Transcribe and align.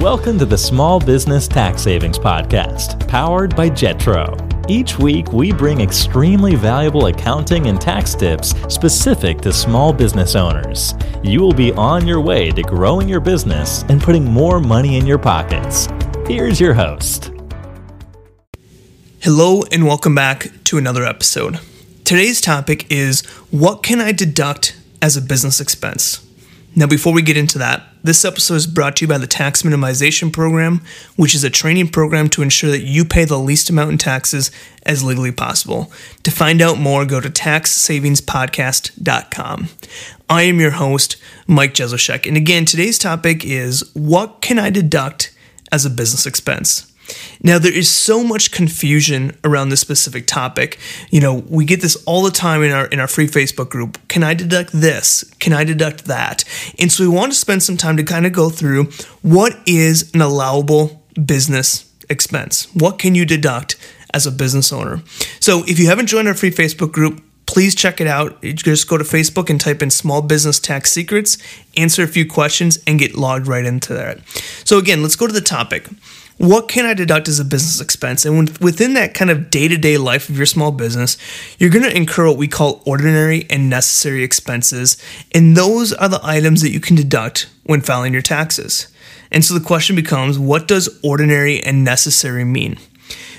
Welcome 0.00 0.38
to 0.38 0.46
the 0.46 0.56
Small 0.56 0.98
Business 0.98 1.46
Tax 1.46 1.82
Savings 1.82 2.18
Podcast, 2.18 3.06
powered 3.06 3.54
by 3.54 3.68
Jetro. 3.68 4.34
Each 4.66 4.98
week, 4.98 5.30
we 5.34 5.52
bring 5.52 5.82
extremely 5.82 6.54
valuable 6.54 7.08
accounting 7.08 7.66
and 7.66 7.78
tax 7.78 8.14
tips 8.14 8.54
specific 8.74 9.42
to 9.42 9.52
small 9.52 9.92
business 9.92 10.36
owners. 10.36 10.94
You 11.22 11.42
will 11.42 11.52
be 11.52 11.72
on 11.72 12.06
your 12.06 12.22
way 12.22 12.50
to 12.50 12.62
growing 12.62 13.10
your 13.10 13.20
business 13.20 13.82
and 13.90 14.00
putting 14.00 14.24
more 14.24 14.58
money 14.58 14.96
in 14.96 15.06
your 15.06 15.18
pockets. 15.18 15.86
Here's 16.26 16.58
your 16.58 16.72
host. 16.72 17.30
Hello, 19.20 19.64
and 19.70 19.86
welcome 19.86 20.14
back 20.14 20.50
to 20.64 20.78
another 20.78 21.04
episode. 21.04 21.60
Today's 22.04 22.40
topic 22.40 22.90
is 22.90 23.20
What 23.50 23.82
can 23.82 24.00
I 24.00 24.12
deduct 24.12 24.80
as 25.02 25.18
a 25.18 25.20
business 25.20 25.60
expense? 25.60 26.26
Now, 26.76 26.86
before 26.86 27.12
we 27.12 27.22
get 27.22 27.36
into 27.36 27.58
that, 27.58 27.82
this 28.04 28.24
episode 28.24 28.54
is 28.54 28.68
brought 28.68 28.94
to 28.96 29.04
you 29.04 29.08
by 29.08 29.18
the 29.18 29.26
Tax 29.26 29.62
Minimization 29.62 30.32
Program, 30.32 30.82
which 31.16 31.34
is 31.34 31.42
a 31.42 31.50
training 31.50 31.88
program 31.88 32.28
to 32.30 32.42
ensure 32.42 32.70
that 32.70 32.82
you 32.82 33.04
pay 33.04 33.24
the 33.24 33.38
least 33.38 33.70
amount 33.70 33.90
in 33.90 33.98
taxes 33.98 34.52
as 34.84 35.02
legally 35.02 35.32
possible. 35.32 35.90
To 36.22 36.30
find 36.30 36.62
out 36.62 36.78
more, 36.78 37.04
go 37.04 37.20
to 37.20 37.28
taxsavingspodcast.com. 37.28 39.68
I 40.28 40.42
am 40.42 40.60
your 40.60 40.70
host, 40.70 41.16
Mike 41.48 41.74
Jesowshek, 41.74 42.24
and 42.26 42.36
again, 42.36 42.64
today's 42.64 43.00
topic 43.00 43.44
is 43.44 43.90
what 43.94 44.40
can 44.40 44.60
I 44.60 44.70
deduct 44.70 45.34
as 45.72 45.84
a 45.84 45.90
business 45.90 46.24
expense? 46.24 46.89
Now, 47.42 47.58
there 47.58 47.72
is 47.72 47.88
so 47.88 48.22
much 48.22 48.50
confusion 48.50 49.36
around 49.44 49.70
this 49.70 49.80
specific 49.80 50.26
topic. 50.26 50.78
You 51.10 51.20
know, 51.20 51.44
we 51.48 51.64
get 51.64 51.80
this 51.80 51.96
all 52.04 52.22
the 52.22 52.30
time 52.30 52.62
in 52.62 52.72
our 52.72 52.86
in 52.86 53.00
our 53.00 53.08
free 53.08 53.26
Facebook 53.26 53.70
group. 53.70 53.98
Can 54.08 54.22
I 54.22 54.34
deduct 54.34 54.72
this? 54.72 55.24
Can 55.38 55.52
I 55.52 55.64
deduct 55.64 56.04
that? 56.06 56.44
And 56.78 56.92
so 56.92 57.02
we 57.02 57.08
want 57.08 57.32
to 57.32 57.38
spend 57.38 57.62
some 57.62 57.76
time 57.76 57.96
to 57.96 58.02
kind 58.02 58.26
of 58.26 58.32
go 58.32 58.50
through 58.50 58.90
what 59.22 59.58
is 59.66 60.10
an 60.14 60.20
allowable 60.20 61.02
business 61.24 61.90
expense? 62.10 62.66
What 62.74 62.98
can 62.98 63.14
you 63.14 63.24
deduct 63.24 63.76
as 64.12 64.26
a 64.26 64.32
business 64.32 64.72
owner? 64.72 65.02
So, 65.38 65.64
if 65.66 65.78
you 65.78 65.86
haven't 65.86 66.06
joined 66.06 66.28
our 66.28 66.34
free 66.34 66.50
Facebook 66.50 66.92
group, 66.92 67.22
please 67.46 67.74
check 67.74 68.00
it 68.00 68.06
out. 68.06 68.42
You 68.42 68.52
just 68.52 68.88
go 68.88 68.98
to 68.98 69.04
Facebook 69.04 69.48
and 69.48 69.60
type 69.60 69.82
in 69.82 69.90
small 69.90 70.20
business 70.20 70.60
tax 70.60 70.90
secrets, 70.90 71.38
answer 71.76 72.02
a 72.02 72.08
few 72.08 72.26
questions, 72.26 72.78
and 72.86 72.98
get 72.98 73.14
logged 73.14 73.46
right 73.46 73.64
into 73.64 73.94
that. 73.94 74.20
So, 74.64 74.78
again, 74.78 75.02
let's 75.02 75.16
go 75.16 75.26
to 75.26 75.32
the 75.32 75.40
topic 75.40 75.88
what 76.40 76.68
can 76.68 76.86
I 76.86 76.94
deduct 76.94 77.28
as 77.28 77.38
a 77.38 77.44
business 77.44 77.82
expense? 77.82 78.24
And 78.24 78.56
within 78.60 78.94
that 78.94 79.12
kind 79.12 79.30
of 79.30 79.50
day 79.50 79.68
to 79.68 79.76
day 79.76 79.98
life 79.98 80.30
of 80.30 80.38
your 80.38 80.46
small 80.46 80.72
business, 80.72 81.18
you're 81.58 81.68
going 81.68 81.84
to 81.84 81.94
incur 81.94 82.28
what 82.28 82.38
we 82.38 82.48
call 82.48 82.82
ordinary 82.86 83.46
and 83.50 83.68
necessary 83.68 84.24
expenses. 84.24 84.96
And 85.32 85.54
those 85.54 85.92
are 85.92 86.08
the 86.08 86.20
items 86.22 86.62
that 86.62 86.70
you 86.70 86.80
can 86.80 86.96
deduct 86.96 87.50
when 87.64 87.82
filing 87.82 88.14
your 88.14 88.22
taxes. 88.22 88.88
And 89.30 89.44
so 89.44 89.52
the 89.52 89.60
question 89.60 89.94
becomes 89.94 90.38
what 90.38 90.66
does 90.66 90.88
ordinary 91.04 91.62
and 91.62 91.84
necessary 91.84 92.46
mean? 92.46 92.78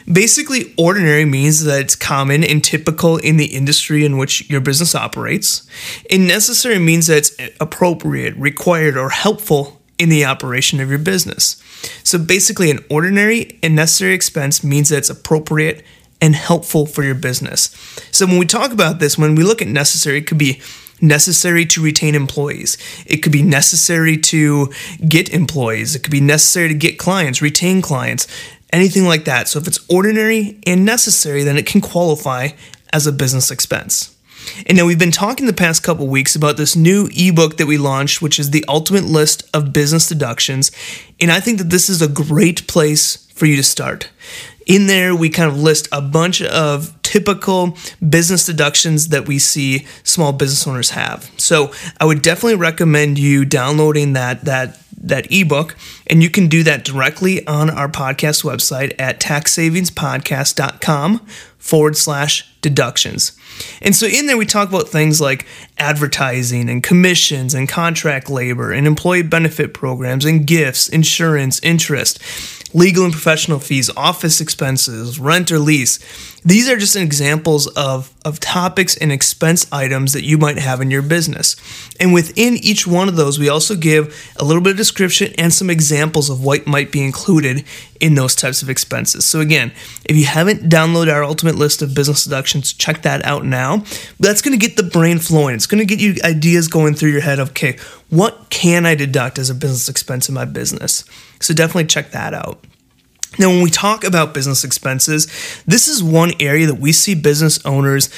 Basically, 0.06 0.72
ordinary 0.78 1.26
means 1.26 1.64
that 1.64 1.82
it's 1.82 1.96
common 1.96 2.44
and 2.44 2.64
typical 2.64 3.18
in 3.18 3.38
the 3.38 3.46
industry 3.46 4.06
in 4.06 4.18
which 4.18 4.48
your 4.48 4.62
business 4.62 4.94
operates. 4.94 5.68
And 6.12 6.28
necessary 6.28 6.78
means 6.78 7.08
that 7.08 7.18
it's 7.18 7.32
appropriate, 7.60 8.36
required, 8.36 8.96
or 8.96 9.10
helpful 9.10 9.82
in 9.98 10.10
the 10.10 10.26
operation 10.26 10.80
of 10.80 10.90
your 10.92 11.00
business. 11.00 11.62
So 12.04 12.18
basically, 12.18 12.72
an 12.72 12.84
ordinary 12.90 13.60
and 13.64 13.76
necessary 13.76 14.14
expense 14.14 14.64
means 14.64 14.90
that 14.90 14.98
it's 14.98 15.10
appropriate 15.10 15.84
and 16.22 16.36
helpful 16.36 16.86
for 16.86 17.04
your 17.04 17.16
business. 17.16 17.76
So 18.12 18.28
when 18.28 18.38
we 18.38 18.46
talk 18.46 18.72
about 18.72 19.00
this, 19.00 19.18
when 19.18 19.36
we 19.36 19.44
look 19.44 19.62
at 19.62 19.68
necessary, 19.68 20.20
it 20.20 20.28
could 20.28 20.38
be 20.38 20.62
necessary 21.02 21.66
to 21.66 21.82
retain 21.82 22.14
employees. 22.14 22.78
It 23.08 23.18
could 23.24 23.32
be 23.32 23.42
necessary 23.42 24.18
to 24.18 24.72
get 25.08 25.30
employees. 25.30 25.96
It 25.96 26.04
could 26.04 26.12
be 26.12 26.22
necessary 26.22 26.68
to 26.68 26.76
get 26.76 27.00
clients, 27.00 27.42
retain 27.42 27.82
clients, 27.82 28.28
anything 28.72 29.06
like 29.06 29.26
that. 29.26 29.48
So 29.48 29.60
if 29.60 29.68
it's 29.68 29.84
ordinary 29.90 30.60
and 30.68 30.86
necessary, 30.86 31.44
then 31.44 31.58
it 31.58 31.66
can 31.66 31.82
qualify 31.82 32.50
as 32.94 33.08
a 33.08 33.12
business 33.12 33.50
expense. 33.50 34.11
And 34.66 34.78
now 34.78 34.86
we've 34.86 35.00
been 35.00 35.12
talking 35.12 35.46
the 35.46 35.54
past 35.54 35.84
couple 35.84 36.08
weeks 36.08 36.36
about 36.36 36.58
this 36.58 36.76
new 36.76 37.10
ebook 37.16 37.58
that 37.58 37.68
we 37.68 37.78
launched, 37.78 38.22
which 38.22 38.40
is 38.40 38.52
the 38.52 38.66
ultimate 38.68 39.06
list 39.06 39.50
of 39.54 39.74
business 39.74 40.08
deductions. 40.08 40.72
And 41.20 41.32
I 41.32 41.40
think 41.40 41.58
that 41.58 41.70
this 41.70 41.90
is 41.90 42.02
a 42.02 42.08
great 42.08 42.68
place 42.68 43.28
for 43.34 43.46
you 43.46 43.56
to 43.56 43.64
start. 43.64 44.10
In 44.68 44.88
there, 44.88 45.16
we 45.16 45.30
kind 45.30 45.50
of 45.50 45.58
list 45.60 45.88
a 45.92 46.02
bunch 46.02 46.42
of 46.42 47.00
typical 47.02 47.78
business 48.08 48.46
deductions 48.46 49.10
that 49.10 49.28
we 49.28 49.38
see 49.38 49.86
small 50.04 50.32
business 50.32 50.66
owners 50.68 50.92
have. 50.92 51.30
So 51.38 51.74
I 52.00 52.06
would 52.06 52.22
definitely 52.22 52.56
recommend 52.56 53.20
you 53.20 53.44
downloading 53.44 54.14
that 54.14 54.46
that 54.46 54.81
that 55.02 55.30
ebook, 55.32 55.76
and 56.08 56.24
you 56.24 56.30
can 56.30 56.48
do 56.48 56.64
that 56.64 56.86
directly 56.86 57.46
on 57.48 57.70
our 57.70 57.90
podcast 57.90 58.44
website 58.44 58.94
at 59.00 59.20
taxsavingspodcast.com 59.20 61.26
forward 61.58 61.98
slash 61.98 62.48
deductions. 62.62 63.34
And 63.82 63.94
so 63.96 64.08
in 64.08 64.28
there, 64.28 64.38
we 64.38 64.46
talk 64.46 64.70
about 64.70 64.88
things 64.90 65.20
like 65.20 65.46
advertising 65.78 66.70
and 66.70 66.82
commissions 66.82 67.54
and 67.54 67.68
contract 67.68 68.30
labor 68.30 68.72
and 68.72 68.88
employee 68.88 69.24
benefit 69.24 69.74
programs 69.74 70.24
and 70.26 70.48
gifts, 70.48 70.88
insurance, 70.88 71.60
interest 71.62 72.22
legal 72.74 73.04
and 73.04 73.14
professional 73.14 73.60
fees, 73.60 73.90
office 73.96 74.42
expenses, 74.42 75.20
rent 75.20 75.52
or 75.52 75.60
lease. 75.60 76.00
These 76.44 76.68
are 76.70 76.78
just 76.78 76.96
examples 76.96 77.68
of, 77.68 78.12
of 78.26 78.40
topics 78.40 78.98
and 78.98 79.12
expense 79.12 79.68
items 79.72 80.14
that 80.14 80.24
you 80.24 80.40
might 80.40 80.58
have 80.58 80.82
in 80.82 80.90
your 80.90 81.04
business. 81.04 81.56
And 82.00 82.14
within 82.14 82.56
each 82.58 82.88
one 82.88 83.08
of 83.08 83.16
those, 83.16 83.38
we 83.38 83.48
also 83.48 83.76
give 83.76 84.34
a 84.38 84.44
little 84.44 84.64
bit 84.64 84.72
of 84.72 84.78
description 84.78 85.34
and 85.38 85.54
some 85.54 85.70
examples 85.70 86.30
of 86.32 86.44
what 86.44 86.66
might 86.66 86.92
be 86.92 87.04
included 87.04 87.64
in 88.00 88.16
those 88.16 88.36
types 88.36 88.64
of 88.64 88.70
expenses. 88.70 89.24
So, 89.24 89.40
again, 89.40 89.72
if 90.06 90.16
you 90.16 90.26
haven't 90.26 90.68
downloaded 90.68 91.14
our 91.14 91.24
ultimate 91.24 91.56
list 91.56 91.84
of 91.84 91.94
business 91.94 92.24
deductions, 92.24 92.74
check 92.74 93.04
that 93.04 93.24
out 93.24 93.46
now. 93.46 93.84
That's 94.20 94.42
going 94.42 94.58
to 94.58 94.68
get 94.68 94.78
the 94.78 94.84
brain 94.84 95.20
flowing. 95.20 95.54
It's 95.54 95.68
going 95.68 95.86
to 95.86 95.86
get 95.86 96.02
you 96.02 96.16
ideas 96.24 96.68
going 96.68 96.96
through 96.96 97.12
your 97.12 97.22
head 97.22 97.38
of, 97.38 97.50
okay, 97.52 97.78
what 98.10 98.50
can 98.50 98.88
I 98.88 98.96
deduct 98.96 99.38
as 99.38 99.52
a 99.52 99.56
business 99.56 99.88
expense 99.88 100.28
in 100.28 100.34
my 100.34 100.46
business? 100.46 101.06
So 101.42 101.54
definitely 101.54 101.88
check 101.88 102.12
that 102.12 102.34
out. 102.34 102.64
Now, 103.40 103.50
when 103.50 103.62
we 103.62 103.70
talk 103.70 104.04
about 104.04 104.34
business 104.34 104.64
expenses, 104.64 105.26
this 105.66 105.88
is 105.88 106.04
one 106.04 106.34
area 106.40 106.68
that 106.68 106.80
we 106.80 106.92
see 106.92 107.16
business 107.16 107.66
owners 107.66 108.10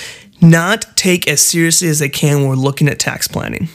not 0.42 0.98
take 0.98 1.28
as 1.28 1.42
seriously 1.42 1.88
as 1.88 2.00
they 2.00 2.10
can 2.10 2.40
when 2.40 2.50
we're 2.50 2.56
looking 2.56 2.88
at 2.88 3.00
tax 3.00 3.28
planning. 3.28 3.70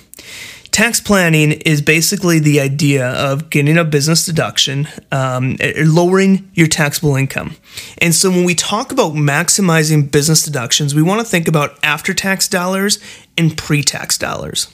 Tax 0.71 1.01
planning 1.01 1.53
is 1.53 1.81
basically 1.81 2.39
the 2.39 2.61
idea 2.61 3.09
of 3.09 3.51
getting 3.51 3.79
a 3.79 3.85
business 3.85 4.27
deduction, 4.27 4.87
um, 5.11 5.57
lowering 5.79 6.51
your 6.55 6.67
taxable 6.67 7.17
income. 7.17 7.57
And 7.99 8.15
so 8.15 8.31
when 8.31 8.45
we 8.45 8.55
talk 8.55 8.93
about 8.93 9.15
maximizing 9.15 10.11
business 10.11 10.45
deductions, 10.45 10.95
we 10.95 11.03
want 11.03 11.21
to 11.21 11.27
think 11.27 11.49
about 11.49 11.79
after 11.83 12.13
tax 12.13 12.49
dollars 12.49 12.99
and 13.37 13.57
pre 13.57 13.83
tax 13.83 14.19
dollars. 14.19 14.69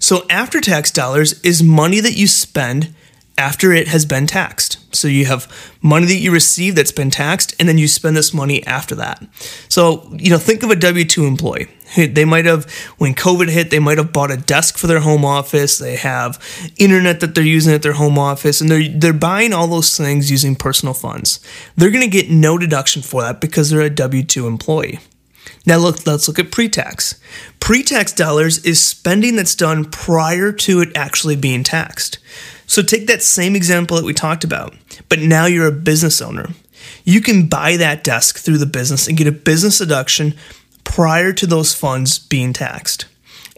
So, 0.00 0.24
after 0.30 0.60
tax 0.60 0.90
dollars 0.92 1.40
is 1.42 1.62
money 1.62 2.00
that 2.00 2.16
you 2.16 2.28
spend 2.28 2.94
after 3.38 3.72
it 3.72 3.88
has 3.88 4.04
been 4.04 4.26
taxed. 4.26 4.78
So 4.94 5.08
you 5.08 5.26
have 5.26 5.46
money 5.80 6.06
that 6.06 6.16
you 6.16 6.32
receive 6.32 6.74
that's 6.74 6.92
been 6.92 7.10
taxed, 7.10 7.54
and 7.58 7.68
then 7.68 7.78
you 7.78 7.88
spend 7.88 8.16
this 8.16 8.34
money 8.34 8.66
after 8.66 8.94
that. 8.96 9.24
So, 9.68 10.08
you 10.12 10.30
know, 10.30 10.38
think 10.38 10.62
of 10.62 10.70
a 10.70 10.76
W 10.76 11.04
2 11.04 11.24
employee. 11.24 11.68
They 11.96 12.26
might 12.26 12.44
have, 12.44 12.70
when 12.98 13.14
COVID 13.14 13.48
hit, 13.48 13.70
they 13.70 13.78
might 13.78 13.96
have 13.96 14.12
bought 14.12 14.30
a 14.30 14.36
desk 14.36 14.76
for 14.76 14.86
their 14.86 15.00
home 15.00 15.24
office. 15.24 15.78
They 15.78 15.96
have 15.96 16.38
internet 16.76 17.20
that 17.20 17.34
they're 17.34 17.44
using 17.44 17.72
at 17.72 17.82
their 17.82 17.94
home 17.94 18.18
office, 18.18 18.60
and 18.60 18.70
they're, 18.70 18.88
they're 18.88 19.12
buying 19.12 19.52
all 19.54 19.68
those 19.68 19.96
things 19.96 20.30
using 20.30 20.54
personal 20.54 20.92
funds. 20.92 21.40
They're 21.76 21.90
going 21.90 22.02
to 22.02 22.10
get 22.10 22.30
no 22.30 22.58
deduction 22.58 23.02
for 23.02 23.22
that 23.22 23.40
because 23.40 23.70
they're 23.70 23.80
a 23.80 23.90
W 23.90 24.22
2 24.22 24.46
employee. 24.46 24.98
Now 25.64 25.78
look, 25.78 26.06
let's 26.06 26.28
look 26.28 26.38
at 26.38 26.50
pre-tax. 26.50 27.20
Pre-tax 27.60 28.12
dollars 28.12 28.64
is 28.64 28.82
spending 28.82 29.36
that's 29.36 29.54
done 29.54 29.84
prior 29.84 30.52
to 30.52 30.80
it 30.80 30.96
actually 30.96 31.36
being 31.36 31.62
taxed. 31.62 32.18
So 32.68 32.82
take 32.82 33.06
that 33.06 33.22
same 33.22 33.56
example 33.56 33.96
that 33.96 34.04
we 34.04 34.12
talked 34.12 34.44
about, 34.44 34.74
but 35.08 35.18
now 35.18 35.46
you're 35.46 35.66
a 35.66 35.72
business 35.72 36.20
owner. 36.20 36.50
You 37.02 37.22
can 37.22 37.48
buy 37.48 37.78
that 37.78 38.04
desk 38.04 38.38
through 38.38 38.58
the 38.58 38.66
business 38.66 39.08
and 39.08 39.16
get 39.16 39.26
a 39.26 39.32
business 39.32 39.78
deduction 39.78 40.34
prior 40.84 41.32
to 41.32 41.46
those 41.46 41.74
funds 41.74 42.18
being 42.18 42.52
taxed. 42.52 43.06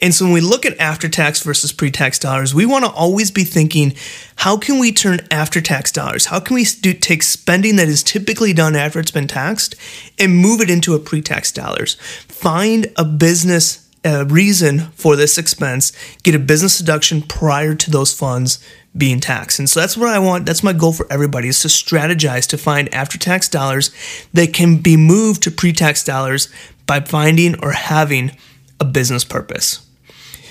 And 0.00 0.14
so 0.14 0.24
when 0.24 0.32
we 0.32 0.40
look 0.40 0.64
at 0.64 0.78
after 0.78 1.08
tax 1.08 1.42
versus 1.42 1.72
pre 1.72 1.90
tax 1.90 2.20
dollars, 2.20 2.54
we 2.54 2.64
want 2.64 2.84
to 2.84 2.90
always 2.92 3.32
be 3.32 3.42
thinking 3.42 3.94
how 4.36 4.56
can 4.56 4.78
we 4.78 4.92
turn 4.92 5.18
after 5.30 5.60
tax 5.60 5.90
dollars? 5.90 6.26
How 6.26 6.38
can 6.38 6.54
we 6.54 6.64
do, 6.64 6.94
take 6.94 7.24
spending 7.24 7.76
that 7.76 7.88
is 7.88 8.04
typically 8.04 8.52
done 8.52 8.76
after 8.76 9.00
it's 9.00 9.10
been 9.10 9.26
taxed 9.26 9.74
and 10.18 10.38
move 10.38 10.60
it 10.60 10.70
into 10.70 10.94
a 10.94 11.00
pre 11.00 11.20
tax 11.20 11.50
dollars? 11.50 11.96
Find 12.28 12.86
a 12.96 13.04
business 13.04 13.89
a 14.04 14.24
reason 14.24 14.80
for 14.92 15.16
this 15.16 15.36
expense, 15.36 15.92
get 16.22 16.34
a 16.34 16.38
business 16.38 16.78
deduction 16.78 17.22
prior 17.22 17.74
to 17.74 17.90
those 17.90 18.12
funds 18.12 18.58
being 18.96 19.20
taxed. 19.20 19.58
And 19.58 19.68
so 19.68 19.80
that's 19.80 19.96
what 19.96 20.08
I 20.08 20.18
want. 20.18 20.46
That's 20.46 20.62
my 20.62 20.72
goal 20.72 20.92
for 20.92 21.06
everybody 21.10 21.48
is 21.48 21.60
to 21.62 21.68
strategize 21.68 22.46
to 22.48 22.58
find 22.58 22.92
after 22.94 23.18
tax 23.18 23.48
dollars 23.48 23.90
that 24.32 24.52
can 24.52 24.78
be 24.78 24.96
moved 24.96 25.42
to 25.44 25.50
pre 25.50 25.72
tax 25.72 26.02
dollars 26.02 26.48
by 26.86 27.00
finding 27.00 27.62
or 27.62 27.72
having 27.72 28.32
a 28.80 28.84
business 28.84 29.24
purpose. 29.24 29.86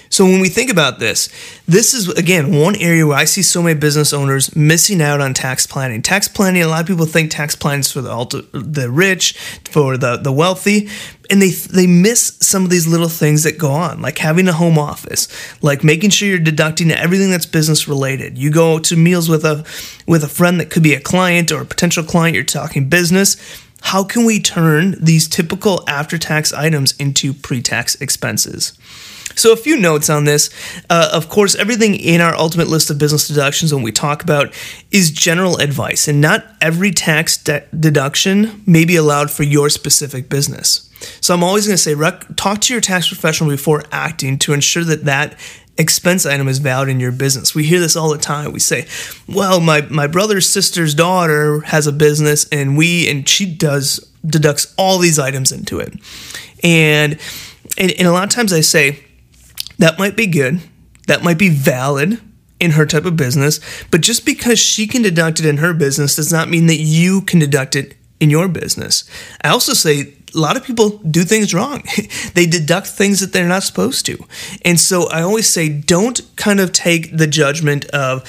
So 0.10 0.26
when 0.26 0.42
we 0.42 0.50
think 0.50 0.72
about 0.72 1.00
this, 1.00 1.30
this 1.68 1.94
is 1.94 2.10
again 2.10 2.56
one 2.60 2.76
area 2.76 3.06
where 3.06 3.18
I 3.18 3.26
see 3.26 3.44
so 3.44 3.62
many 3.62 3.80
business 3.80 4.12
owners 4.12 4.56
missing 4.56 5.02
out 5.02 5.22
on 5.22 5.34
tax 5.36 5.68
planning. 5.68 6.02
Tax 6.02 6.28
planning, 6.28 6.64
a 6.64 6.68
lot 6.68 6.82
of 6.82 6.88
people 6.88 7.06
think 7.06 7.30
tax 7.30 7.56
planning 7.56 7.82
is 7.82 7.92
for 7.92 8.02
the 8.02 8.48
the 8.54 8.90
rich, 8.90 9.38
for 9.70 9.98
the 9.98 10.18
the 10.18 10.32
wealthy, 10.32 10.90
and 11.30 11.42
they 11.42 11.52
they 11.52 11.86
miss 11.86 12.38
some 12.42 12.64
of 12.64 12.72
these 12.72 12.88
little 12.88 13.08
things 13.08 13.44
that 13.44 13.60
go 13.60 13.70
on, 13.70 14.02
like 14.02 14.18
having 14.18 14.48
a 14.48 14.54
home 14.54 14.80
office, 14.80 15.28
like 15.62 15.84
making 15.84 16.10
sure 16.10 16.28
you're 16.28 16.40
deducting 16.40 16.90
everything 16.92 17.30
that's 17.30 17.46
business 17.46 17.88
related. 17.88 18.38
You 18.38 18.50
go 18.52 18.80
to 18.80 18.96
meals 18.96 19.30
with 19.30 19.46
a 19.46 19.64
with 20.08 20.24
a 20.24 20.30
friend 20.30 20.60
that 20.60 20.72
could 20.72 20.84
be 20.84 20.96
a 20.96 21.00
client 21.00 21.52
or 21.52 21.62
a 21.62 21.66
potential 21.66 22.04
client. 22.04 22.34
You're 22.34 22.44
talking 22.44 22.90
business. 22.90 23.38
How 23.82 24.04
can 24.04 24.26
we 24.26 24.42
turn 24.42 24.96
these 25.00 25.28
typical 25.28 25.84
after 25.88 26.18
tax 26.18 26.52
items 26.52 26.94
into 26.98 27.34
pre 27.34 27.62
tax 27.62 27.96
expenses? 28.02 28.74
So, 29.40 29.54
a 29.54 29.56
few 29.56 29.78
notes 29.78 30.10
on 30.10 30.26
this. 30.26 30.50
Uh, 30.90 31.10
of 31.14 31.30
course, 31.30 31.56
everything 31.56 31.96
in 31.96 32.20
our 32.20 32.36
ultimate 32.36 32.68
list 32.68 32.90
of 32.90 32.98
business 32.98 33.26
deductions 33.26 33.74
when 33.74 33.84
we 33.84 33.94
talk 33.94 34.22
about 34.22 34.54
is 34.92 35.12
general 35.12 35.56
advice, 35.60 36.10
and 36.10 36.20
not 36.20 36.46
every 36.60 36.92
tax 36.92 37.38
de- 37.42 37.66
deduction 37.68 38.62
may 38.68 38.84
be 38.84 38.98
allowed 38.98 39.32
for 39.32 39.44
your 39.44 39.70
specific 39.70 40.28
business. 40.28 40.90
So, 41.22 41.34
I'm 41.34 41.42
always 41.42 41.68
going 41.68 41.78
to 41.78 41.82
say 41.82 41.96
rec- 41.96 42.36
talk 42.36 42.60
to 42.60 42.74
your 42.74 42.82
tax 42.82 43.08
professional 43.08 43.50
before 43.50 43.82
acting 43.94 44.40
to 44.40 44.52
ensure 44.52 44.84
that 44.84 45.06
that 45.06 45.40
expense 45.78 46.26
item 46.26 46.50
is 46.50 46.60
valid 46.60 46.90
in 46.90 47.00
your 47.00 47.14
business. 47.14 47.56
We 47.56 47.64
hear 47.64 47.80
this 47.80 47.96
all 47.96 48.10
the 48.10 48.18
time. 48.18 48.52
We 48.52 48.60
say, 48.60 48.88
"Well, 49.26 49.62
my 49.62 49.84
my 49.84 50.08
brother's 50.08 50.50
sister's 50.50 50.94
daughter 50.94 51.62
has 51.62 51.88
a 51.88 51.94
business 51.94 52.46
and 52.52 52.76
we 52.76 53.10
and 53.10 53.26
she 53.26 53.46
does 53.46 54.06
deducts 54.26 54.74
all 54.78 54.98
these 54.98 55.18
items 55.18 55.54
into 55.54 55.80
it." 55.80 55.94
And 56.62 57.18
and, 57.78 57.92
and 57.92 58.06
a 58.06 58.12
lot 58.12 58.26
of 58.26 58.32
times 58.32 58.52
I 58.52 58.60
say, 58.60 59.00
that 59.80 59.98
might 59.98 60.16
be 60.16 60.28
good. 60.28 60.62
That 61.08 61.24
might 61.24 61.40
be 61.40 61.50
valid 61.50 62.22
in 62.60 62.72
her 62.72 62.86
type 62.86 63.06
of 63.06 63.18
business. 63.18 63.60
But 63.90 64.02
just 64.02 64.26
because 64.26 64.60
she 64.60 64.86
can 64.86 65.02
deduct 65.02 65.40
it 65.40 65.46
in 65.46 65.58
her 65.58 65.74
business 65.74 66.16
does 66.16 66.32
not 66.32 66.50
mean 66.50 66.68
that 66.68 66.80
you 66.80 67.22
can 67.22 67.40
deduct 67.40 67.76
it 67.76 67.96
in 68.20 68.30
your 68.30 68.48
business. 68.48 69.10
I 69.42 69.50
also 69.50 69.74
say 69.74 70.14
a 70.36 70.38
lot 70.38 70.58
of 70.58 70.64
people 70.64 70.98
do 71.00 71.24
things 71.24 71.54
wrong. 71.54 71.84
they 72.34 72.46
deduct 72.46 72.88
things 72.88 73.22
that 73.22 73.34
they're 73.34 73.48
not 73.48 73.64
supposed 73.64 74.06
to. 74.08 74.18
And 74.64 74.80
so 74.80 75.10
I 75.10 75.22
always 75.22 75.50
say 75.50 75.70
don't 75.70 76.22
kind 76.36 76.60
of 76.60 76.72
take 76.72 77.16
the 77.16 77.28
judgment 77.28 77.86
of 77.86 78.24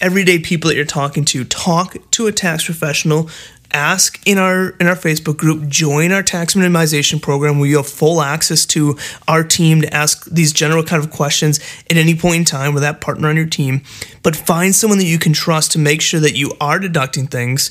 everyday 0.00 0.38
people 0.38 0.68
that 0.68 0.76
you're 0.76 0.84
talking 0.84 1.24
to. 1.26 1.44
Talk 1.44 1.96
to 2.12 2.26
a 2.26 2.32
tax 2.32 2.64
professional 2.64 3.30
ask 3.72 4.20
in 4.26 4.38
our 4.38 4.70
in 4.80 4.86
our 4.86 4.94
Facebook 4.94 5.36
group, 5.36 5.68
join 5.68 6.12
our 6.12 6.22
tax 6.22 6.54
minimization 6.54 7.20
program 7.20 7.58
where 7.58 7.68
you 7.68 7.76
have 7.76 7.88
full 7.88 8.20
access 8.20 8.66
to 8.66 8.96
our 9.28 9.44
team 9.44 9.82
to 9.82 9.94
ask 9.94 10.24
these 10.26 10.52
general 10.52 10.82
kind 10.82 11.02
of 11.02 11.10
questions 11.10 11.60
at 11.90 11.96
any 11.96 12.14
point 12.14 12.36
in 12.36 12.44
time 12.44 12.74
with 12.74 12.82
that 12.82 13.00
partner 13.00 13.28
on 13.28 13.36
your 13.36 13.46
team. 13.46 13.82
But 14.22 14.36
find 14.36 14.74
someone 14.74 14.98
that 14.98 15.04
you 15.04 15.18
can 15.18 15.32
trust 15.32 15.72
to 15.72 15.78
make 15.78 16.00
sure 16.00 16.20
that 16.20 16.36
you 16.36 16.52
are 16.60 16.78
deducting 16.78 17.26
things 17.26 17.70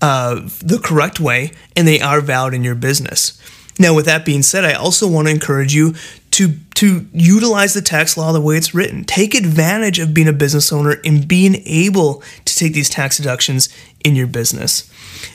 uh, 0.00 0.40
the 0.60 0.80
correct 0.82 1.20
way 1.20 1.52
and 1.76 1.86
they 1.86 2.00
are 2.00 2.20
valid 2.20 2.54
in 2.54 2.64
your 2.64 2.74
business. 2.74 3.38
Now, 3.80 3.94
with 3.94 4.04
that 4.04 4.26
being 4.26 4.42
said, 4.42 4.64
I 4.64 4.74
also 4.74 5.08
want 5.08 5.26
to 5.26 5.32
encourage 5.32 5.74
you 5.74 5.94
to 6.32 6.54
to 6.74 7.06
utilize 7.12 7.74
the 7.74 7.82
tax 7.82 8.16
law 8.16 8.32
the 8.32 8.40
way 8.40 8.56
it's 8.56 8.74
written. 8.74 9.04
Take 9.04 9.34
advantage 9.34 9.98
of 9.98 10.14
being 10.14 10.28
a 10.28 10.32
business 10.32 10.72
owner 10.72 10.96
and 11.04 11.28
being 11.28 11.56
able 11.66 12.22
to 12.46 12.56
take 12.56 12.72
these 12.72 12.88
tax 12.88 13.18
deductions 13.18 13.68
in 14.02 14.16
your 14.16 14.26
business. 14.26 14.90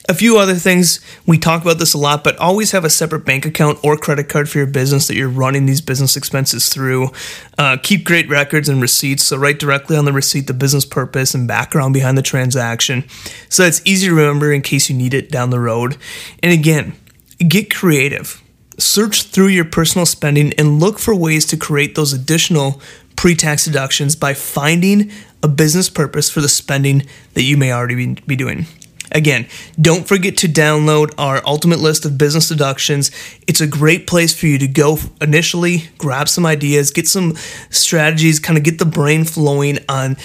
A 0.09 0.15
few 0.15 0.39
other 0.39 0.55
things, 0.55 0.99
we 1.27 1.37
talk 1.37 1.61
about 1.61 1.77
this 1.77 1.93
a 1.93 1.99
lot, 1.99 2.23
but 2.23 2.35
always 2.37 2.71
have 2.71 2.83
a 2.83 2.89
separate 2.89 3.25
bank 3.25 3.45
account 3.45 3.77
or 3.83 3.95
credit 3.95 4.27
card 4.27 4.49
for 4.49 4.57
your 4.57 4.65
business 4.65 5.07
that 5.07 5.15
you're 5.15 5.29
running 5.29 5.67
these 5.67 5.81
business 5.81 6.17
expenses 6.17 6.69
through. 6.69 7.11
Uh, 7.59 7.77
keep 7.77 8.05
great 8.05 8.27
records 8.27 8.67
and 8.67 8.81
receipts, 8.81 9.25
so 9.25 9.37
write 9.37 9.59
directly 9.59 9.95
on 9.95 10.05
the 10.05 10.13
receipt 10.13 10.47
the 10.47 10.53
business 10.53 10.85
purpose 10.85 11.35
and 11.35 11.47
background 11.47 11.93
behind 11.93 12.17
the 12.17 12.23
transaction 12.23 13.03
so 13.49 13.63
it's 13.63 13.81
easy 13.85 14.07
to 14.07 14.13
remember 14.13 14.51
in 14.51 14.61
case 14.61 14.89
you 14.89 14.95
need 14.95 15.13
it 15.13 15.31
down 15.31 15.49
the 15.49 15.59
road. 15.59 15.97
And 16.41 16.51
again, 16.51 16.93
get 17.39 17.73
creative. 17.73 18.41
Search 18.77 19.23
through 19.23 19.47
your 19.47 19.65
personal 19.65 20.05
spending 20.05 20.53
and 20.53 20.79
look 20.79 20.99
for 20.99 21.15
ways 21.15 21.45
to 21.47 21.57
create 21.57 21.95
those 21.95 22.13
additional 22.13 22.81
pre 23.15 23.35
tax 23.35 23.65
deductions 23.65 24.15
by 24.15 24.33
finding 24.33 25.11
a 25.41 25.47
business 25.47 25.89
purpose 25.89 26.29
for 26.29 26.41
the 26.41 26.49
spending 26.49 27.03
that 27.33 27.43
you 27.43 27.57
may 27.57 27.71
already 27.71 28.15
be 28.27 28.35
doing. 28.35 28.65
Again, 29.11 29.47
don't 29.79 30.07
forget 30.07 30.35
to 30.37 30.47
download 30.47 31.13
our 31.17 31.41
ultimate 31.45 31.79
list 31.79 32.05
of 32.05 32.17
business 32.17 32.49
deductions. 32.49 33.11
It's 33.47 33.61
a 33.61 33.67
great 33.67 34.07
place 34.07 34.37
for 34.37 34.47
you 34.47 34.57
to 34.57 34.67
go 34.67 34.97
initially, 35.21 35.85
grab 35.97 36.27
some 36.27 36.45
ideas, 36.45 36.91
get 36.91 37.07
some 37.07 37.35
strategies, 37.69 38.39
kind 38.39 38.57
of 38.57 38.63
get 38.63 38.79
the 38.79 38.85
brain 38.85 39.23
flowing 39.23 39.79
on 39.87 40.17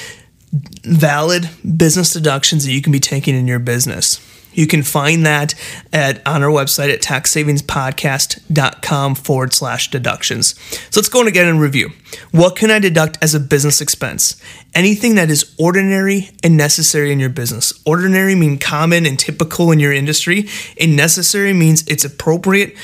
valid 0.83 1.49
business 1.77 2.13
deductions 2.13 2.65
that 2.65 2.73
you 2.73 2.83
can 2.83 2.91
be 2.91 2.99
taking 2.99 3.37
in 3.37 3.47
your 3.47 3.61
business. 3.61 4.19
You 4.53 4.67
can 4.67 4.83
find 4.83 5.25
that 5.27 5.55
at 5.93 6.27
on 6.27 6.43
our 6.43 6.51
website 6.51 6.93
at 6.93 7.01
taxsavingspodcast.com 7.01 9.15
forward 9.15 9.53
slash 9.53 9.91
deductions. 9.91 10.59
So 10.91 11.01
let's 11.01 11.09
go 11.09 11.21
and 11.21 11.29
again 11.29 11.47
and 11.47 11.61
review. 11.61 11.91
What 12.33 12.57
can 12.57 12.71
I 12.71 12.79
deduct 12.79 13.19
as 13.23 13.35
a 13.35 13.41
business 13.41 13.81
expense? 13.81 14.41
Anything 14.75 15.15
that 15.17 15.31
is 15.31 15.55
ordinary 15.59 16.31
and 16.43 16.57
necessary 16.57 17.13
in 17.13 17.21
your 17.21 17.31
business. 17.31 17.73
Ordinary 17.85 18.35
mean 18.35 18.59
common 18.59 19.07
and 19.07 19.19
typical 19.19 19.71
in 19.71 19.79
your 19.79 19.93
industry, 19.93 20.49
and 20.81 20.97
necessary 20.97 21.53
means 21.53 21.87
it's 21.87 22.05
appropriate 22.05 22.77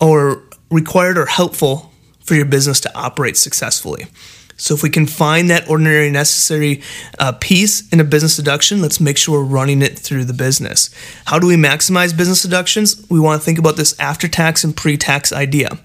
or 0.00 0.42
required 0.70 1.18
or 1.18 1.26
helpful 1.26 1.92
for 2.20 2.34
your 2.34 2.46
business 2.46 2.80
to 2.80 2.96
operate 2.96 3.36
successfully. 3.36 4.06
So 4.56 4.74
if 4.74 4.82
we 4.82 4.90
can 4.90 5.06
find 5.06 5.50
that 5.50 5.68
ordinary 5.68 6.10
necessary 6.10 6.82
uh, 7.18 7.32
piece 7.32 7.88
in 7.90 8.00
a 8.00 8.04
business 8.04 8.36
deduction, 8.36 8.80
let's 8.80 9.00
make 9.00 9.18
sure 9.18 9.40
we're 9.40 9.46
running 9.48 9.82
it 9.82 9.98
through 9.98 10.24
the 10.24 10.32
business. 10.32 10.90
How 11.26 11.38
do 11.38 11.46
we 11.46 11.56
maximize 11.56 12.16
business 12.16 12.42
deductions? 12.42 13.04
We 13.10 13.20
want 13.20 13.40
to 13.40 13.44
think 13.44 13.58
about 13.58 13.76
this 13.76 13.98
after 13.98 14.28
tax 14.28 14.62
and 14.64 14.76
pre 14.76 14.96
tax 14.96 15.32
idea. 15.32 15.78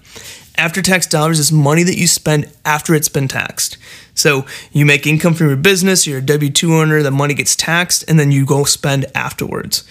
After 0.56 0.82
tax 0.82 1.06
dollars 1.06 1.38
is 1.38 1.50
money 1.50 1.82
that 1.82 1.96
you 1.96 2.06
spend 2.06 2.50
after 2.64 2.94
it's 2.94 3.08
been 3.08 3.28
taxed. 3.28 3.78
So 4.14 4.44
you 4.72 4.84
make 4.84 5.06
income 5.06 5.34
from 5.34 5.48
your 5.48 5.56
business, 5.56 6.06
you're 6.06 6.18
a 6.18 6.22
W 6.22 6.50
2 6.50 6.74
owner, 6.74 7.02
the 7.02 7.10
money 7.10 7.34
gets 7.34 7.56
taxed, 7.56 8.04
and 8.08 8.20
then 8.20 8.30
you 8.30 8.44
go 8.44 8.64
spend 8.64 9.06
afterwards. 9.14 9.84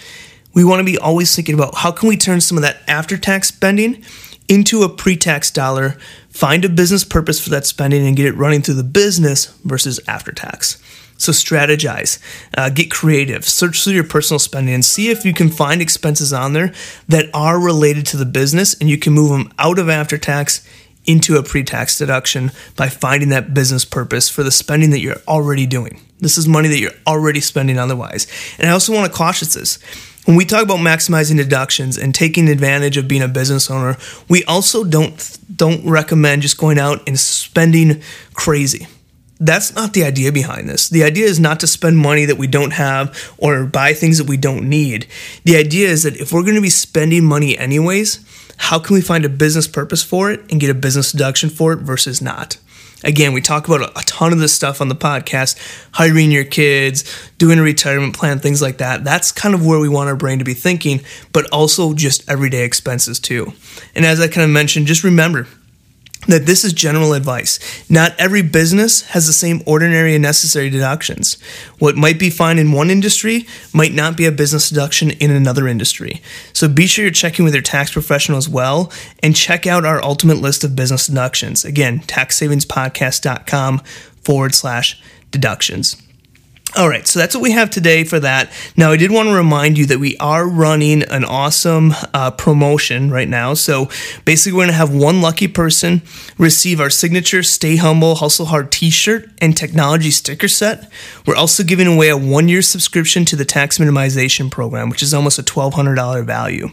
We 0.53 0.63
want 0.63 0.79
to 0.79 0.83
be 0.83 0.97
always 0.97 1.35
thinking 1.35 1.55
about 1.55 1.75
how 1.75 1.91
can 1.91 2.07
we 2.07 2.17
turn 2.17 2.41
some 2.41 2.57
of 2.57 2.61
that 2.61 2.81
after 2.87 3.17
tax 3.17 3.47
spending 3.47 4.03
into 4.49 4.81
a 4.81 4.89
pre 4.89 5.15
tax 5.15 5.51
dollar 5.51 5.97
Find 6.29 6.63
a 6.63 6.69
business 6.69 7.03
purpose 7.03 7.43
for 7.43 7.49
that 7.49 7.65
spending 7.65 8.07
and 8.07 8.15
get 8.15 8.25
it 8.25 8.35
running 8.35 8.61
through 8.61 8.75
the 8.75 8.83
business 8.83 9.47
versus 9.65 9.99
after 10.07 10.31
tax. 10.31 10.81
So 11.17 11.33
strategize, 11.33 12.17
uh, 12.55 12.69
get 12.69 12.89
creative, 12.89 13.43
search 13.43 13.83
through 13.83 13.93
your 13.93 14.05
personal 14.05 14.39
spending 14.39 14.73
and 14.73 14.85
see 14.85 15.09
if 15.09 15.25
you 15.25 15.33
can 15.33 15.49
find 15.49 15.81
expenses 15.81 16.31
on 16.31 16.53
there 16.53 16.71
that 17.09 17.25
are 17.33 17.59
related 17.59 18.05
to 18.07 18.17
the 18.17 18.25
business 18.25 18.73
and 18.75 18.89
you 18.89 18.97
can 18.97 19.11
move 19.11 19.31
them 19.31 19.51
out 19.59 19.79
of 19.79 19.89
after 19.89 20.17
tax 20.17 20.65
into 21.05 21.35
a 21.35 21.43
pre 21.43 21.63
tax 21.63 21.97
deduction 21.97 22.51
by 22.77 22.87
finding 22.87 23.29
that 23.29 23.53
business 23.53 23.83
purpose 23.83 24.29
for 24.29 24.43
the 24.43 24.51
spending 24.51 24.91
that 24.91 24.99
you're 24.99 25.21
already 25.27 25.65
doing. 25.65 25.99
This 26.19 26.37
is 26.37 26.47
money 26.47 26.69
that 26.69 26.79
you're 26.79 26.91
already 27.05 27.41
spending 27.41 27.77
otherwise. 27.77 28.27
And 28.57 28.69
I 28.69 28.71
also 28.71 28.93
want 28.93 29.11
to 29.11 29.17
caution 29.17 29.47
this 29.51 29.79
when 30.25 30.35
we 30.35 30.45
talk 30.45 30.63
about 30.63 30.79
maximizing 30.79 31.37
deductions 31.37 31.97
and 31.97 32.13
taking 32.13 32.47
advantage 32.49 32.97
of 32.97 33.07
being 33.07 33.21
a 33.21 33.27
business 33.27 33.69
owner, 33.69 33.97
we 34.27 34.43
also 34.45 34.83
don't 34.83 35.37
don't 35.55 35.85
recommend 35.85 36.41
just 36.41 36.57
going 36.57 36.77
out 36.79 37.01
and 37.07 37.19
spending 37.19 38.01
crazy. 38.33 38.87
That's 39.39 39.73
not 39.73 39.93
the 39.93 40.03
idea 40.03 40.31
behind 40.31 40.67
this. 40.67 40.89
The 40.89 41.03
idea 41.03 41.25
is 41.25 41.39
not 41.39 41.61
to 41.61 41.67
spend 41.67 41.97
money 41.97 42.25
that 42.25 42.37
we 42.37 42.47
don't 42.47 42.73
have 42.73 43.33
or 43.37 43.65
buy 43.65 43.93
things 43.93 44.17
that 44.17 44.27
we 44.27 44.35
don't 44.35 44.67
need. 44.67 45.07
The 45.45 45.55
idea 45.55 45.87
is 45.87 46.03
that 46.03 46.17
if 46.17 46.33
we're 46.33 46.43
going 46.43 46.55
to 46.55 46.61
be 46.61 46.69
spending 46.69 47.23
money 47.23 47.57
anyways, 47.57 48.19
how 48.57 48.79
can 48.79 48.95
we 48.95 49.01
find 49.01 49.23
a 49.23 49.29
business 49.29 49.67
purpose 49.67 50.03
for 50.03 50.29
it 50.29 50.41
and 50.51 50.59
get 50.59 50.69
a 50.69 50.73
business 50.73 51.13
deduction 51.13 51.49
for 51.49 51.71
it 51.71 51.79
versus 51.79 52.21
not? 52.21 52.57
Again, 53.03 53.33
we 53.33 53.41
talk 53.41 53.67
about 53.67 53.91
a 53.97 54.05
ton 54.05 54.33
of 54.33 54.39
this 54.39 54.53
stuff 54.53 54.81
on 54.81 54.89
the 54.89 54.95
podcast 54.95 55.57
hiring 55.91 56.31
your 56.31 56.43
kids, 56.43 57.03
doing 57.37 57.59
a 57.59 57.63
retirement 57.63 58.15
plan, 58.15 58.39
things 58.39 58.61
like 58.61 58.77
that. 58.79 59.03
That's 59.03 59.31
kind 59.31 59.55
of 59.55 59.65
where 59.65 59.79
we 59.79 59.89
want 59.89 60.09
our 60.09 60.15
brain 60.15 60.39
to 60.39 60.45
be 60.45 60.53
thinking, 60.53 61.01
but 61.31 61.49
also 61.51 61.93
just 61.93 62.29
everyday 62.29 62.63
expenses 62.63 63.19
too. 63.19 63.53
And 63.95 64.05
as 64.05 64.19
I 64.19 64.27
kind 64.27 64.43
of 64.43 64.49
mentioned, 64.49 64.87
just 64.87 65.03
remember 65.03 65.47
that 66.27 66.45
this 66.45 66.63
is 66.63 66.73
general 66.73 67.13
advice. 67.13 67.59
Not 67.89 68.13
every 68.19 68.41
business 68.41 69.01
has 69.01 69.25
the 69.25 69.33
same 69.33 69.63
ordinary 69.65 70.15
and 70.15 70.21
necessary 70.21 70.69
deductions. 70.69 71.37
What 71.79 71.95
might 71.95 72.19
be 72.19 72.29
fine 72.29 72.59
in 72.59 72.71
one 72.71 72.89
industry 72.89 73.47
might 73.73 73.93
not 73.93 74.17
be 74.17 74.25
a 74.25 74.31
business 74.31 74.69
deduction 74.69 75.11
in 75.11 75.31
another 75.31 75.67
industry. 75.67 76.21
So 76.53 76.67
be 76.67 76.87
sure 76.87 77.05
you're 77.05 77.11
checking 77.11 77.45
with 77.45 77.53
your 77.53 77.63
tax 77.63 77.93
professional 77.93 78.37
as 78.37 78.49
well 78.49 78.91
and 79.23 79.35
check 79.35 79.65
out 79.65 79.85
our 79.85 80.03
ultimate 80.03 80.37
list 80.37 80.63
of 80.63 80.75
business 80.75 81.07
deductions. 81.07 81.63
Again, 81.63 82.01
taxsavingspodcast.com 82.01 83.79
forward 84.21 84.53
slash 84.53 85.01
deductions. 85.31 86.01
All 86.79 86.87
right, 86.87 87.05
so 87.05 87.19
that's 87.19 87.35
what 87.35 87.43
we 87.43 87.51
have 87.51 87.69
today 87.69 88.05
for 88.05 88.21
that. 88.21 88.53
Now, 88.77 88.93
I 88.93 88.95
did 88.95 89.11
want 89.11 89.27
to 89.27 89.35
remind 89.35 89.77
you 89.77 89.85
that 89.87 89.99
we 89.99 90.15
are 90.15 90.47
running 90.47 91.03
an 91.03 91.25
awesome 91.25 91.91
uh, 92.13 92.31
promotion 92.31 93.11
right 93.11 93.27
now. 93.27 93.53
So 93.53 93.89
basically, 94.23 94.53
we're 94.53 94.63
going 94.63 94.69
to 94.69 94.75
have 94.75 94.95
one 94.95 95.21
lucky 95.21 95.49
person 95.49 96.01
receive 96.37 96.79
our 96.79 96.89
signature 96.89 97.43
Stay 97.43 97.75
Humble, 97.75 98.15
Hustle 98.15 98.45
Hard 98.45 98.71
t 98.71 98.89
shirt 98.91 99.29
and 99.41 99.57
technology 99.57 100.09
sticker 100.09 100.47
set. 100.47 100.89
We're 101.25 101.35
also 101.35 101.65
giving 101.65 101.85
away 101.85 102.07
a 102.07 102.15
one 102.17 102.47
year 102.47 102.61
subscription 102.61 103.25
to 103.25 103.35
the 103.35 103.43
tax 103.43 103.77
minimization 103.77 104.49
program, 104.49 104.89
which 104.89 105.03
is 105.03 105.13
almost 105.13 105.37
a 105.37 105.43
$1,200 105.43 106.25
value. 106.25 106.69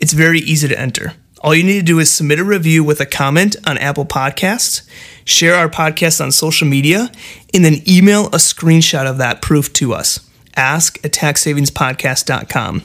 It's 0.00 0.12
very 0.12 0.40
easy 0.40 0.68
to 0.68 0.78
enter. 0.78 1.14
All 1.42 1.54
you 1.54 1.64
need 1.64 1.78
to 1.78 1.82
do 1.82 1.98
is 1.98 2.10
submit 2.10 2.38
a 2.38 2.44
review 2.44 2.84
with 2.84 3.00
a 3.00 3.06
comment 3.06 3.56
on 3.66 3.78
Apple 3.78 4.04
Podcasts, 4.04 4.82
share 5.24 5.54
our 5.54 5.70
podcast 5.70 6.20
on 6.22 6.32
social 6.32 6.68
media, 6.68 7.10
and 7.54 7.64
then 7.64 7.82
email 7.88 8.26
a 8.26 8.36
screenshot 8.36 9.06
of 9.06 9.16
that 9.18 9.40
proof 9.40 9.72
to 9.74 9.94
us. 9.94 10.20
Ask 10.60 11.02
at 11.06 11.12
taxsavingspodcast.com. 11.12 12.82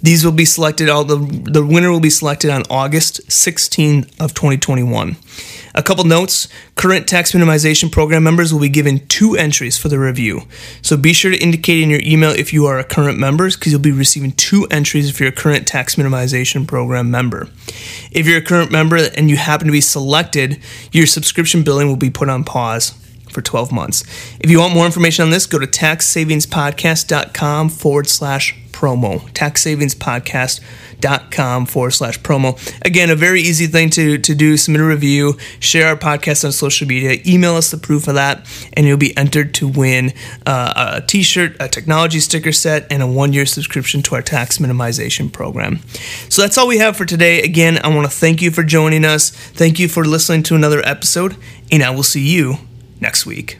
These 0.00 0.24
will 0.24 0.30
be 0.30 0.44
selected, 0.44 0.88
all 0.88 1.02
the, 1.02 1.16
the 1.16 1.66
winner 1.66 1.90
will 1.90 1.98
be 1.98 2.08
selected 2.08 2.50
on 2.50 2.62
August 2.70 3.20
16th 3.26 4.04
of 4.20 4.32
2021. 4.32 5.16
A 5.74 5.82
couple 5.82 6.04
notes 6.04 6.46
current 6.76 7.08
tax 7.08 7.32
minimization 7.32 7.90
program 7.90 8.22
members 8.22 8.52
will 8.52 8.60
be 8.60 8.68
given 8.68 9.04
two 9.08 9.34
entries 9.34 9.76
for 9.76 9.88
the 9.88 9.98
review. 9.98 10.42
So 10.82 10.96
be 10.96 11.12
sure 11.12 11.32
to 11.32 11.36
indicate 11.36 11.80
in 11.80 11.90
your 11.90 12.00
email 12.04 12.30
if 12.30 12.52
you 12.52 12.66
are 12.66 12.78
a 12.78 12.84
current 12.84 13.18
member 13.18 13.50
because 13.50 13.72
you'll 13.72 13.80
be 13.80 13.90
receiving 13.90 14.30
two 14.30 14.68
entries 14.70 15.10
if 15.10 15.18
you're 15.18 15.30
a 15.30 15.32
current 15.32 15.66
tax 15.66 15.96
minimization 15.96 16.64
program 16.64 17.10
member. 17.10 17.48
If 18.12 18.28
you're 18.28 18.38
a 18.38 18.44
current 18.44 18.70
member 18.70 18.98
and 19.16 19.28
you 19.28 19.36
happen 19.36 19.66
to 19.66 19.72
be 19.72 19.80
selected, 19.80 20.60
your 20.92 21.06
subscription 21.06 21.64
billing 21.64 21.88
will 21.88 21.96
be 21.96 22.08
put 22.08 22.28
on 22.28 22.44
pause 22.44 22.94
for 23.36 23.42
12 23.42 23.70
months. 23.70 24.02
If 24.40 24.50
you 24.50 24.58
want 24.60 24.72
more 24.72 24.86
information 24.86 25.24
on 25.24 25.30
this, 25.30 25.44
go 25.44 25.58
to 25.58 25.66
taxsavingspodcast.com 25.66 27.68
forward 27.68 28.08
slash 28.08 28.56
promo. 28.72 29.20
Taxsavingspodcast.com 29.32 31.66
forward 31.66 31.90
slash 31.90 32.18
promo. 32.20 32.58
Again, 32.82 33.10
a 33.10 33.14
very 33.14 33.42
easy 33.42 33.66
thing 33.66 33.90
to, 33.90 34.16
to 34.16 34.34
do. 34.34 34.56
Submit 34.56 34.80
a 34.80 34.84
review, 34.84 35.36
share 35.60 35.88
our 35.88 35.96
podcast 35.96 36.46
on 36.46 36.52
social 36.52 36.88
media, 36.88 37.20
email 37.26 37.56
us 37.56 37.70
the 37.70 37.76
proof 37.76 38.08
of 38.08 38.14
that, 38.14 38.48
and 38.72 38.86
you'll 38.86 38.96
be 38.96 39.14
entered 39.18 39.52
to 39.54 39.68
win 39.68 40.14
uh, 40.46 41.00
a 41.02 41.06
t 41.06 41.22
shirt, 41.22 41.54
a 41.60 41.68
technology 41.68 42.20
sticker 42.20 42.52
set, 42.52 42.90
and 42.90 43.02
a 43.02 43.06
one 43.06 43.34
year 43.34 43.44
subscription 43.44 44.00
to 44.04 44.14
our 44.14 44.22
tax 44.22 44.56
minimization 44.56 45.30
program. 45.30 45.80
So 46.30 46.40
that's 46.40 46.56
all 46.56 46.68
we 46.68 46.78
have 46.78 46.96
for 46.96 47.04
today. 47.04 47.42
Again, 47.42 47.78
I 47.84 47.94
want 47.94 48.10
to 48.10 48.16
thank 48.16 48.40
you 48.40 48.50
for 48.50 48.62
joining 48.62 49.04
us. 49.04 49.28
Thank 49.28 49.78
you 49.78 49.88
for 49.88 50.06
listening 50.06 50.42
to 50.44 50.54
another 50.54 50.80
episode, 50.86 51.36
and 51.70 51.82
I 51.82 51.90
will 51.90 52.02
see 52.02 52.26
you 52.26 52.65
next 53.00 53.26
week. 53.26 53.58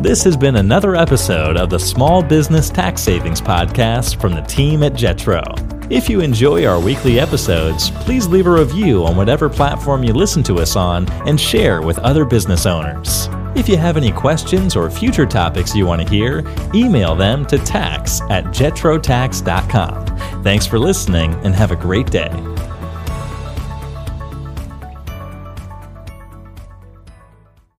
This 0.00 0.24
has 0.24 0.36
been 0.36 0.56
another 0.56 0.96
episode 0.96 1.58
of 1.58 1.68
the 1.68 1.78
Small 1.78 2.22
Business 2.22 2.70
Tax 2.70 3.02
Savings 3.02 3.40
Podcast 3.40 4.18
from 4.18 4.34
the 4.34 4.40
team 4.42 4.82
at 4.82 4.94
Jetro. 4.94 5.44
If 5.92 6.08
you 6.08 6.20
enjoy 6.20 6.64
our 6.64 6.80
weekly 6.80 7.20
episodes, 7.20 7.90
please 7.90 8.26
leave 8.26 8.46
a 8.46 8.50
review 8.50 9.04
on 9.04 9.16
whatever 9.16 9.50
platform 9.50 10.02
you 10.02 10.14
listen 10.14 10.42
to 10.44 10.60
us 10.60 10.74
on 10.74 11.10
and 11.26 11.38
share 11.38 11.82
with 11.82 11.98
other 11.98 12.24
business 12.24 12.64
owners. 12.64 13.28
If 13.54 13.68
you 13.68 13.76
have 13.76 13.96
any 13.96 14.12
questions 14.12 14.74
or 14.76 14.88
future 14.90 15.26
topics 15.26 15.74
you 15.74 15.84
want 15.84 16.00
to 16.00 16.08
hear, 16.08 16.44
email 16.74 17.14
them 17.14 17.44
to 17.46 17.58
tax 17.58 18.20
at 18.30 18.44
jetrotax.com. 18.46 20.42
Thanks 20.42 20.66
for 20.66 20.78
listening 20.78 21.34
and 21.44 21.54
have 21.54 21.72
a 21.72 21.76
great 21.76 22.06
day. 22.06 22.30